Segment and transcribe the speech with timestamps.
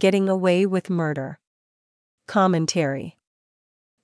[0.00, 1.40] Getting Away with Murder.
[2.26, 3.18] Commentary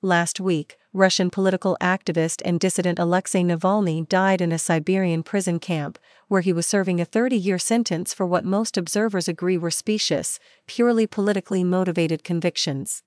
[0.03, 5.99] Last week, Russian political activist and dissident Alexei Navalny died in a Siberian prison camp,
[6.29, 10.39] where he was serving a 30 year sentence for what most observers agree were specious,
[10.67, 13.03] purely politically motivated convictions.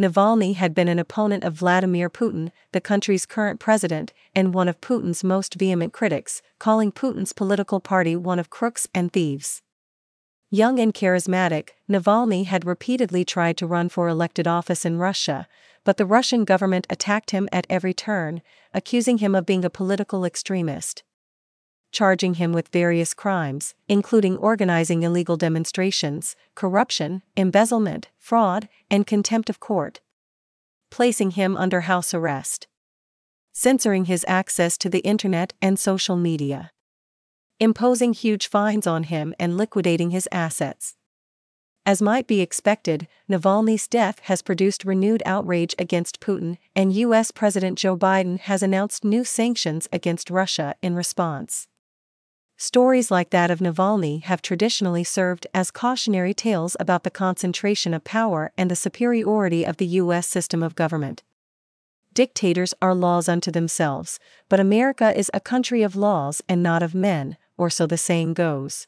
[0.00, 4.80] Navalny had been an opponent of Vladimir Putin, the country's current president, and one of
[4.80, 9.60] Putin's most vehement critics, calling Putin's political party one of crooks and thieves.
[10.52, 15.46] Young and charismatic, Navalny had repeatedly tried to run for elected office in Russia,
[15.84, 18.42] but the Russian government attacked him at every turn,
[18.74, 21.04] accusing him of being a political extremist.
[21.92, 29.60] Charging him with various crimes, including organizing illegal demonstrations, corruption, embezzlement, fraud, and contempt of
[29.60, 30.00] court.
[30.90, 32.66] Placing him under house arrest.
[33.52, 36.72] Censoring his access to the internet and social media.
[37.62, 40.96] Imposing huge fines on him and liquidating his assets.
[41.84, 47.78] As might be expected, Navalny's death has produced renewed outrage against Putin, and US President
[47.78, 51.68] Joe Biden has announced new sanctions against Russia in response.
[52.56, 58.04] Stories like that of Navalny have traditionally served as cautionary tales about the concentration of
[58.04, 61.22] power and the superiority of the US system of government.
[62.12, 66.94] Dictators are laws unto themselves, but America is a country of laws and not of
[66.94, 68.86] men, or so the saying goes.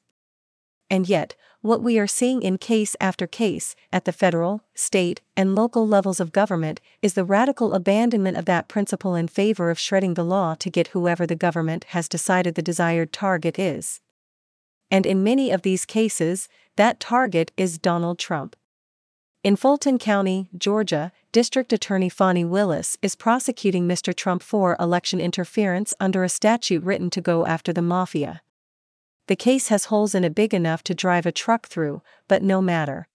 [0.88, 5.54] And yet, what we are seeing in case after case, at the federal, state, and
[5.54, 10.14] local levels of government, is the radical abandonment of that principle in favor of shredding
[10.14, 14.00] the law to get whoever the government has decided the desired target is.
[14.90, 18.56] And in many of these cases, that target is Donald Trump.
[19.44, 24.14] In Fulton County, Georgia, District Attorney Fani Willis is prosecuting Mr.
[24.14, 28.40] Trump for election interference under a statute written to go after the mafia.
[29.32, 32.60] The case has holes in it big enough to drive a truck through, but no
[32.60, 33.08] matter.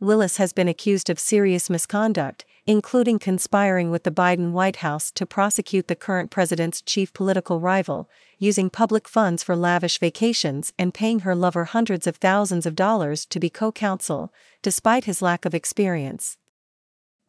[0.00, 5.24] Willis has been accused of serious misconduct, including conspiring with the Biden White House to
[5.24, 11.20] prosecute the current president's chief political rival, using public funds for lavish vacations and paying
[11.20, 15.54] her lover hundreds of thousands of dollars to be co counsel, despite his lack of
[15.54, 16.36] experience.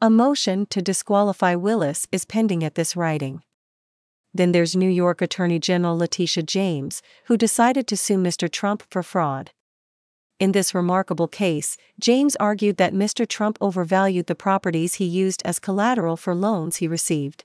[0.01, 3.43] A motion to disqualify Willis is pending at this writing.
[4.33, 8.51] Then there's New York Attorney General Letitia James, who decided to sue Mr.
[8.51, 9.51] Trump for fraud.
[10.39, 13.27] In this remarkable case, James argued that Mr.
[13.27, 17.43] Trump overvalued the properties he used as collateral for loans he received.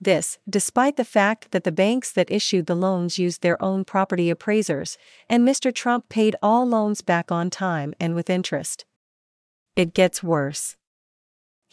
[0.00, 4.30] This, despite the fact that the banks that issued the loans used their own property
[4.30, 5.74] appraisers, and Mr.
[5.74, 8.84] Trump paid all loans back on time and with interest.
[9.74, 10.76] It gets worse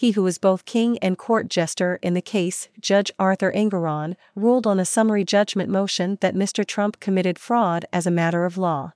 [0.04, 4.68] he who was both king and court jester in the case, Judge Arthur Engoron, ruled
[4.68, 6.68] on a summary judgment motion that Mr.
[6.68, 8.92] Trump committed fraud as a matter of law.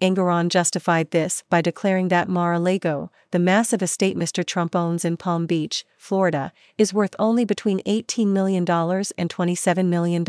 [0.00, 4.46] Engoron justified this by declaring that Mar-a-Lago, the massive estate Mr.
[4.46, 10.22] Trump owns in Palm Beach, Florida, is worth only between $18 million and $27 million.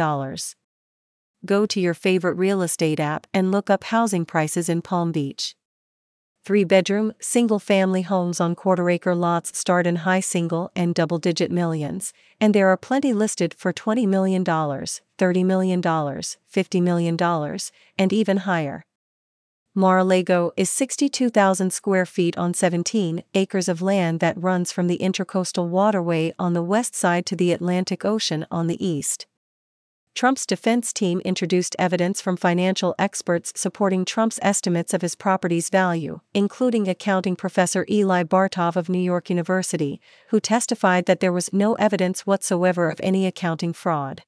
[1.45, 5.55] Go to your favorite real estate app and look up housing prices in Palm Beach
[6.43, 11.17] three bedroom, single family homes on quarter acre lots start in high single and double
[11.17, 17.57] digit millions, and there are plenty listed for $20 million, $30 million, $50 million,
[17.97, 18.85] and even higher.
[19.75, 25.67] Mar-a-Lago is 62,000 square feet on 17 acres of land that runs from the Intracoastal
[25.67, 29.25] Waterway on the west side to the Atlantic Ocean on the east.
[30.15, 36.19] Trump's defense team introduced evidence from financial experts supporting Trump's estimates of his property's value,
[36.35, 41.73] including accounting professor Eli Bartov of New York University, who testified that there was no
[41.75, 44.21] evidence whatsoever of any accounting fraud.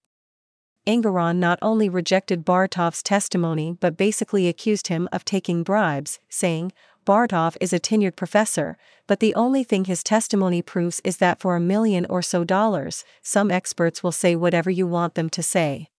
[0.88, 6.72] Engoron not only rejected Bartov's testimony but basically accused him of taking bribes, saying,
[7.06, 11.56] Bartov is a tenured professor, but the only thing his testimony proves is that for
[11.56, 15.90] a million or so dollars, some experts will say whatever you want them to say.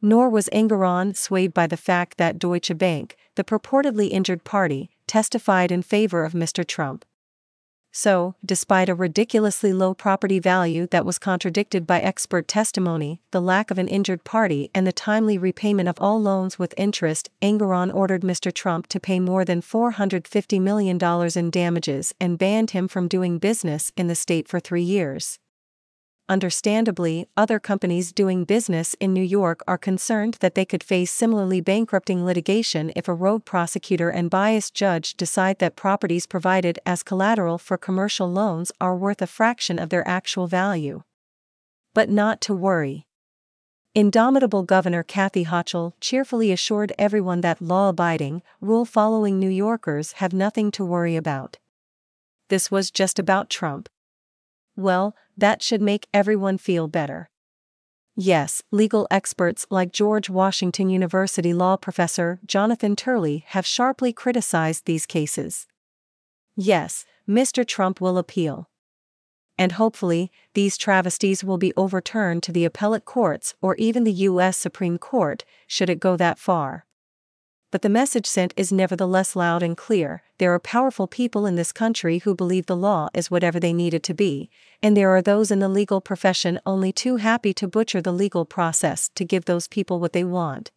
[0.00, 5.72] Nor was Engoron swayed by the fact that Deutsche Bank, the purportedly injured party, testified
[5.72, 6.66] in favor of Mr.
[6.66, 7.04] Trump.
[7.92, 13.70] So, despite a ridiculously low property value that was contradicted by expert testimony, the lack
[13.70, 18.22] of an injured party, and the timely repayment of all loans with interest, Engoron ordered
[18.22, 18.52] Mr.
[18.52, 20.98] Trump to pay more than $450 million
[21.36, 25.38] in damages and banned him from doing business in the state for three years.
[26.30, 31.60] Understandably, other companies doing business in New York are concerned that they could face similarly
[31.60, 37.58] bankrupting litigation if a rogue prosecutor and biased judge decide that properties provided as collateral
[37.58, 41.02] for commercial loans are worth a fraction of their actual value.
[41.94, 43.08] But not to worry.
[43.96, 50.32] Indomitable Governor Kathy Hochul cheerfully assured everyone that law abiding, rule following New Yorkers have
[50.32, 51.58] nothing to worry about.
[52.50, 53.88] This was just about Trump.
[54.76, 57.28] Well, that should make everyone feel better.
[58.16, 65.06] Yes, legal experts like George Washington University law professor Jonathan Turley have sharply criticized these
[65.06, 65.66] cases.
[66.56, 67.66] Yes, Mr.
[67.66, 68.70] Trump will appeal
[69.60, 74.56] and hopefully, these travesties will be overturned to the appellate courts or even the U.S.
[74.56, 76.86] Supreme Court, should it go that far.
[77.70, 81.72] But the message sent is nevertheless loud and clear there are powerful people in this
[81.72, 84.50] country who believe the law is whatever they need it to be,
[84.82, 88.44] and there are those in the legal profession only too happy to butcher the legal
[88.44, 90.70] process to give those people what they want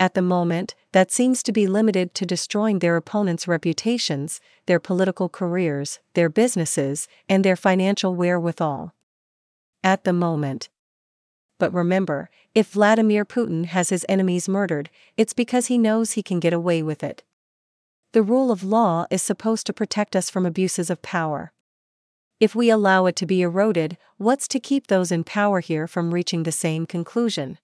[0.00, 5.28] at the moment, that seems to be limited to destroying their opponents' reputations, their political
[5.28, 8.94] careers, their businesses, and their financial wherewithal.
[9.82, 10.68] At the moment.
[11.58, 16.40] But remember, if Vladimir Putin has his enemies murdered, it's because he knows he can
[16.40, 17.22] get away with it.
[18.12, 21.52] The rule of law is supposed to protect us from abuses of power.
[22.40, 26.14] If we allow it to be eroded, what's to keep those in power here from
[26.14, 27.58] reaching the same conclusion?